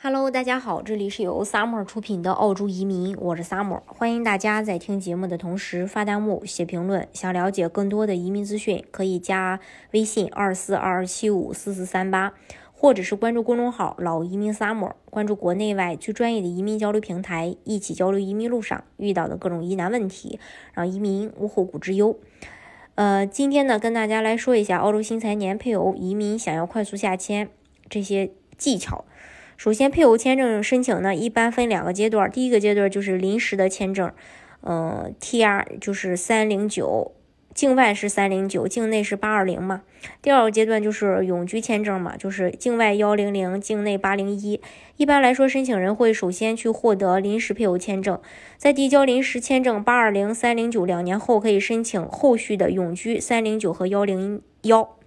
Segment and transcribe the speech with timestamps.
[0.00, 7.08] Hello，大家好，这里是由 Summer 出品的澳洲移民，我是 Summer，欢迎大家在听节目的同时发弹幕、写评论。
[7.12, 9.58] 想了解更多的移民资讯，可以加
[9.90, 12.32] 微信二四二二七五四四三八，
[12.72, 20.38] 或者是关注公众号“老移民 Summer”，关注国内外最专业的移民交流平台，一起交流移民路上遇到的各种疑难问题，
[20.74, 22.16] 让移民无后顾之忧。
[22.94, 27.50] 呃，今天呢，跟大家来说一下澳洲新财年配偶移民想要快速下签
[27.88, 29.04] 这些技巧。
[29.58, 32.30] 首先，配偶签证申请呢，一般分两个阶段。
[32.30, 34.12] 第一个阶段就是临时的签证，
[34.62, 37.10] 嗯，TR 就是三零九，
[37.52, 39.82] 境外是三零九，境内是八二零嘛。
[40.22, 44.60] 第二个阶段就是永居签证嘛，就是境外幺零零，境内八零一。
[44.96, 48.20] 一般来说，申请人会首先去获得临时配偶签证，
[48.56, 54.97] 在递交临时签证八二零、三零九两年后，可以申请后续的永居三零九和幺零幺。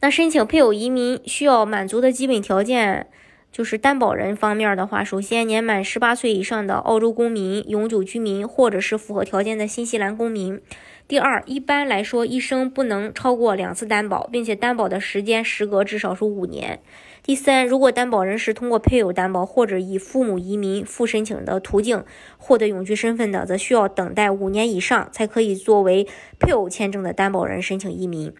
[0.00, 3.08] 那申请配偶移民需要满足的基本条件，
[3.50, 10.60] 就是担保人方面的话，首先年满十八岁以上的澳洲公民、永久居民，或者是符合条件的新西兰公民。
[11.08, 16.80] 第二，一般来说，一生不能超过两次担保，并且担保的时间时隔至少是五年。
[17.24, 22.04] 第三，如果担保人是通过配偶担保或者以父母移民复申请的途径
[22.36, 26.06] 获得永居身份的，则需要等待五年以上才可以作为
[26.38, 28.32] 配偶签证的担保人申请移民。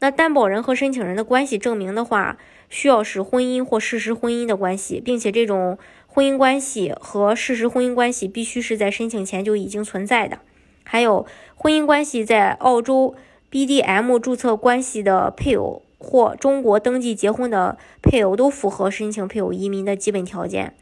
[0.00, 10.38] 那担保人和申请人的关系证明的话，需要是婚姻或事实婚姻的关系，并且这种婚姻关系和事实婚姻关系必须是在申请前就已经存在的。
[10.84, 13.14] 还有婚姻关系在澳洲
[13.50, 20.74] BDM 注册关系的配偶或中国登记结婚的配偶都符合申请配偶移民的基本条件。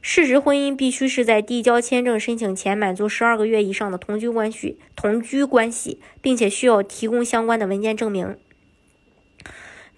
[0.00, 8.36] 事实婚姻必须是在递交签证申请前满足十二个月以上的同居关系，同居关系，并且需要提供相关的文件证明。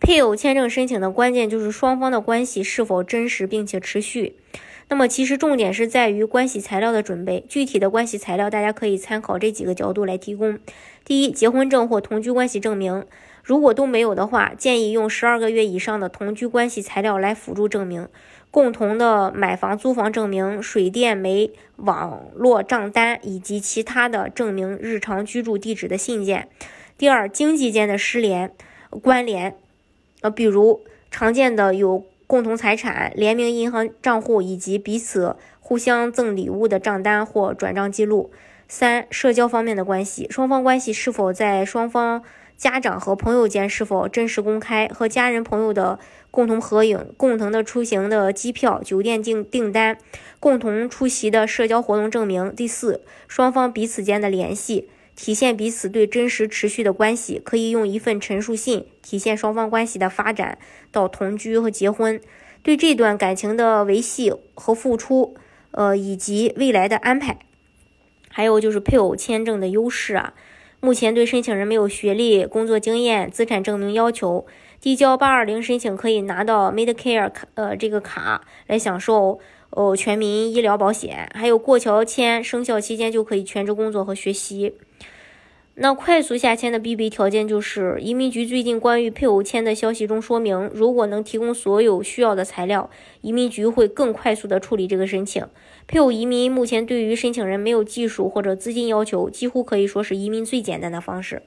[0.02, 4.34] 配偶签证申请的关键就是双方的关系是否真实并且持续。
[4.88, 7.44] 那么其实重点是在于关系材料的准备。
[7.48, 10.58] 具体的关系材料，大家可以参考这几个角度来提供。
[11.04, 13.06] 第一，结婚证或同居关系证明，
[13.44, 18.08] 如果都没有的话，建议用十二个月以上的同居关系材料来辅助证明。
[18.50, 26.48] 共同的买房、租房证明、水电煤网络账单以及其他的证明日常居住地址的信件。
[26.98, 28.52] 第二，经济间的失联
[29.00, 29.56] 关联。
[30.22, 38.30] 呃，比如常见的有共同财产、联名银行账户以及彼此互相赠礼物的账单或转账记录。
[38.66, 42.22] 三、社交方面的关系，双方关系是否在双方
[42.56, 45.98] 家长和朋友间是否真实公开，和家人朋友的
[46.30, 49.98] 共同合影、共同的出行的机票、酒店订订单、
[50.40, 52.54] 共同出席的社交活动证明。
[52.56, 54.88] 第四，双方彼此间的联系。
[55.14, 60.58] 体现彼此对真实持续的关系，可以用一份陈述信体现双方关系的发展
[60.90, 62.20] 到同居和结婚，
[62.62, 65.36] 对这段感情的维系和付出，
[65.72, 67.38] 呃，以及未来的安排。
[68.30, 70.32] 还有就是配偶签证的优势啊，
[70.80, 74.46] 目前对申请人没有学历、工作经验、资产证明要求，
[74.80, 79.38] 递交八二零申请可以拿到 Medicare 卡，呃，这个卡来享受
[79.72, 84.74] 哦全民医疗保险，还有过桥签生效期间就可以全职工作和学习。
[85.74, 92.90] 那快速下签的必备条件就是，移民局最近关于配偶签的消息中说明，如果能提供所有需要的材料，
[93.22, 95.46] 移民局会更快速的处理这个申请。
[95.86, 101.40] 配偶移民目前对于申请人没有技术或者资金要求，几乎可以说是移民最简单的方式。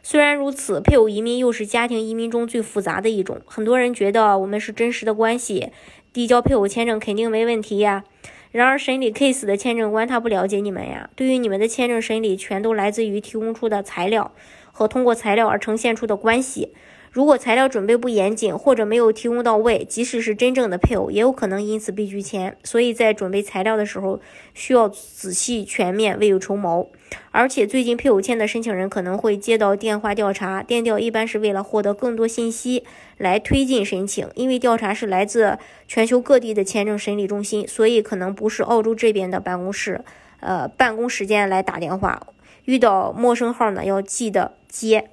[0.00, 3.40] 虽然如此，配偶移民又是家庭移民中最复杂的一种。
[3.44, 5.70] 很多人觉得我们是真实的关系，
[6.16, 8.02] 递交配偶签证肯定没问题呀。
[8.50, 11.10] 然而，审理 case 的签证官他不了解你们呀。
[11.14, 14.32] 对于你们的签证审理，全都来自于提供出的材料
[14.72, 16.72] 和通过材料而呈现出的关系。
[17.16, 22.54] 如果材料准备不严谨，或者没有提供到位，即使是真正的配偶，也有可能因此被拒签。
[22.62, 24.20] 所以在准备材料的时候，
[24.52, 26.90] 需要仔细全面，未雨绸缪。
[27.30, 32.84] 而且最近配偶签的申请人可能会接到电话调查，电调一般是为了获得更多信息
[33.16, 34.28] 来推进申请。
[34.34, 40.02] 因为调查是来自全球各地的签证审理中心，所以可能不是澳洲这边的办公室，
[40.40, 42.26] 呃，办公时间来打电话。
[42.66, 45.08] 遇到陌生号呢，要记得接。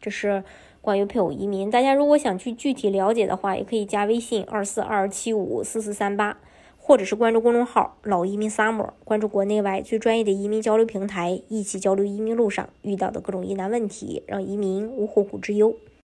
[0.00, 0.42] 这是。
[0.90, 6.36] 关于配偶移民，大家如果想去具体了解的话，也可以加微信二四二七五四四三八，
[6.76, 15.76] 或者是关注公众号“老移民 summer”，关注国内外最专业的移民交流平台，一起交流移民路上遇到的各种疑难问题，让移民无后顾之忧。